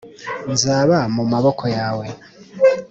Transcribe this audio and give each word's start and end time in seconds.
nzaba 0.53 0.97
mu 1.15 1.23
maboko 1.31 1.63
yawe 1.77 2.05